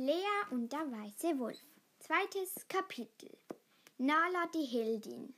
[0.00, 0.14] Lea
[0.52, 1.58] und der weiße Wolf.
[1.98, 3.36] Zweites Kapitel.
[3.96, 5.34] Nala die Heldin.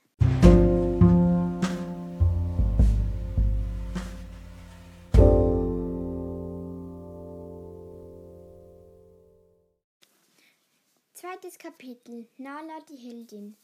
[11.14, 12.28] Zweites Kapitel.
[12.36, 13.56] Nala die Heldin.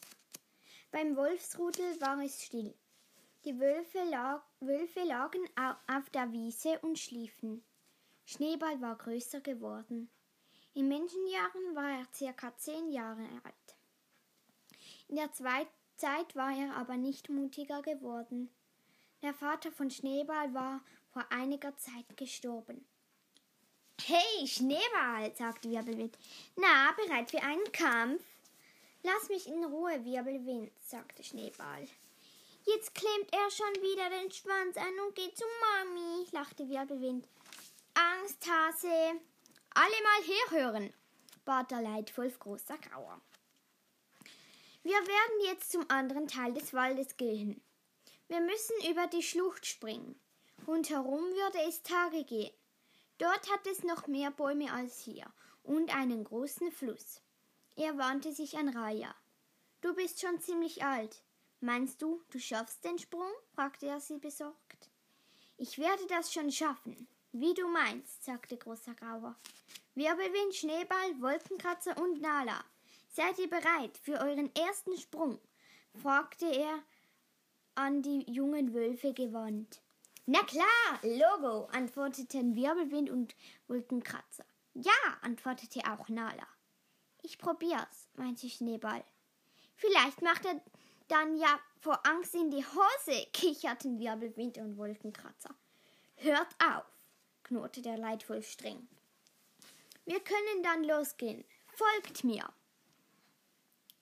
[0.91, 2.75] Beim Wolfsrudel war es still.
[3.45, 5.47] Die Wölfe, lag, Wölfe lagen
[5.89, 7.63] auf der Wiese und schliefen.
[8.25, 10.09] Schneeball war größer geworden.
[10.77, 13.77] In Menschenjahren war er circa zehn Jahre alt.
[15.09, 18.51] In der Zeit war er aber nicht mutiger geworden.
[19.23, 20.83] Der Vater von Schneeball war
[21.15, 22.85] vor einiger Zeit gestorben.
[24.03, 26.19] Hey, Schneeball, sagte Wirbelwind.
[26.57, 28.23] Na, bereit für einen Kampf?
[29.03, 31.89] Lass mich in Ruhe, Wirbelwind, sagte Schneeball.
[32.67, 37.27] Jetzt klemmt er schon wieder den Schwanz an und geht zu Mami, lachte Wirbelwind.
[37.95, 39.21] Angsthase,
[39.77, 40.93] alle mal herhören,
[41.45, 43.21] bat der Leitwolf großer Grauer.
[44.83, 47.63] Wir werden jetzt zum anderen Teil des Waldes gehen.
[48.27, 50.19] Wir müssen über die Schlucht springen.
[50.67, 52.55] Rundherum würde es Tage gehen.
[53.19, 55.27] Dort hat es noch mehr Bäume als hier
[55.63, 57.21] und einen großen Fluss.
[57.75, 59.15] Er wandte sich an Raya.
[59.83, 61.23] Du bist schon ziemlich alt.
[61.61, 63.31] Meinst du, du schaffst den Sprung?
[63.55, 64.91] fragte er sie besorgt.
[65.59, 67.09] Ich werde das schon schaffen.
[67.39, 69.37] Wie du meinst, sagte Großer Grauer.
[69.95, 72.65] Wirbelwind, Schneeball, Wolkenkratzer und Nala.
[73.13, 75.39] Seid ihr bereit für euren ersten Sprung?
[76.01, 76.79] fragte er
[77.75, 79.83] an die jungen Wölfe gewandt.
[80.25, 83.37] Na klar, Logo, antworteten Wirbelwind und
[83.69, 84.47] Wolkenkratzer.
[84.73, 86.49] Ja, antwortete auch Nala.
[87.21, 89.05] Ich probier's, meinte Schneeball.
[89.75, 90.59] Vielleicht macht er
[91.09, 95.55] dann ja vor Angst in die Hose, kicherten Wirbelwind und Wolkenkratzer.
[96.17, 96.96] Hört auf,
[97.47, 98.89] knurrte der Leitwolf streng.
[100.05, 101.45] Wir können dann losgehen.
[101.75, 102.45] Folgt mir.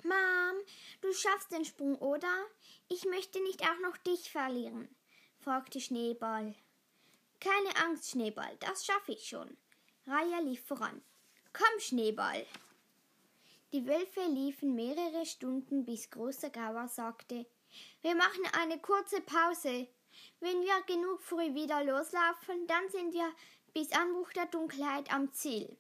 [0.03, 0.57] Mom,
[1.01, 2.47] du schaffst den Sprung, oder?
[2.89, 4.89] Ich möchte nicht auch noch dich verlieren,
[5.41, 6.55] fragte Schneeball.
[7.41, 9.57] Keine Angst, Schneeball, das schaffe ich schon.
[10.07, 11.03] Raya lief voran.
[11.53, 12.47] Komm, Schneeball.
[13.73, 17.47] Die Wölfe liefen mehrere Stunden, bis Großer Grauer sagte,
[18.03, 19.89] wir machen eine kurze Pause.
[20.41, 23.31] Wenn wir genug früh wieder loslaufen, dann sind wir
[23.73, 25.77] bis Anbruch der Dunkelheit am Ziel.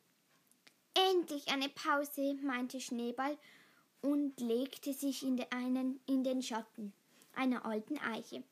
[0.94, 3.36] Endlich eine Pause, meinte Schneeball
[4.00, 6.92] und legte sich in, de einen, in den Schatten
[7.34, 8.42] einer alten Eiche.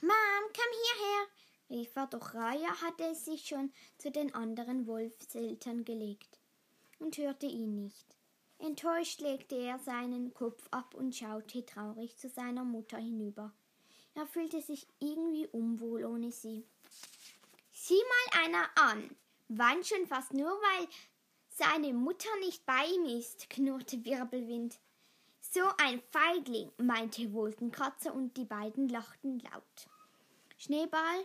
[0.00, 1.26] Mom, komm hierher,
[1.70, 6.38] rief er, doch Raya hatte sich schon zu den anderen Wolfseltern gelegt
[6.98, 8.16] und hörte ihn nicht.
[8.58, 13.52] Enttäuscht legte er seinen Kopf ab und schaute traurig zu seiner Mutter hinüber.
[14.18, 16.66] Er fühlte sich irgendwie unwohl ohne sie.
[17.70, 18.02] Sieh
[18.32, 20.88] mal einer an, weint schon fast nur, weil
[21.50, 24.76] seine Mutter nicht bei ihm ist, knurrte Wirbelwind.
[25.40, 29.88] So ein Feigling, meinte Wolkenkratzer und die beiden lachten laut.
[30.56, 31.24] Schneeball.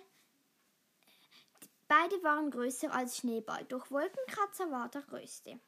[1.88, 5.60] Beide waren größer als Schneeball, doch Wolkenkratzer war der größte.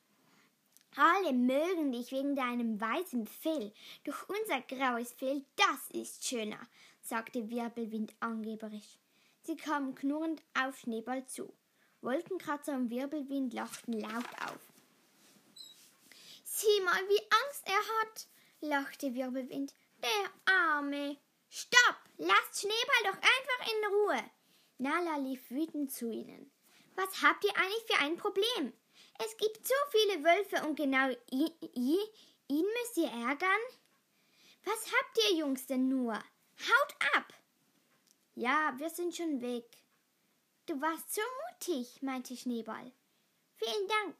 [0.97, 3.73] Alle mögen dich wegen deinem weißen Fell,
[4.05, 6.59] doch unser graues Fell, das ist schöner,
[7.01, 8.97] sagte Wirbelwind angeberisch.
[9.41, 11.53] Sie kamen knurrend auf Schneeball zu.
[12.01, 14.59] Wolkenkratzer und Wirbelwind lachten laut auf.
[16.43, 18.27] Sieh mal, wie Angst er hat,
[18.61, 19.73] lachte Wirbelwind.
[20.01, 21.17] Der Arme.
[21.49, 21.97] Stopp!
[22.17, 24.31] Lasst Schneeball doch einfach in Ruhe.
[24.77, 26.51] Nala lief wütend zu ihnen.
[26.95, 28.73] Was habt ihr eigentlich für ein Problem?
[29.23, 31.51] Es gibt so viele Wölfe und genau ihn,
[32.47, 33.61] ihn müsst ihr ärgern?
[34.63, 36.13] Was habt ihr Jungs denn nur?
[36.13, 37.33] Haut ab!
[38.35, 39.65] Ja, wir sind schon weg.
[40.65, 42.91] Du warst so mutig, meinte Schneeball.
[43.55, 44.15] Vielen Dank.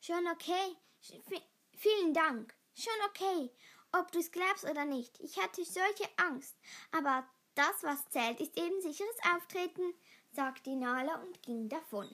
[0.00, 0.76] Schon okay.
[1.00, 1.42] V
[1.76, 2.54] vielen Dank.
[2.74, 3.50] Schon okay.
[3.92, 5.18] Ob du es glaubst oder nicht.
[5.20, 6.56] Ich hatte solche Angst.
[6.92, 9.94] Aber das, was zählt, ist eben sicheres Auftreten,
[10.32, 12.08] sagte Nala und ging davon.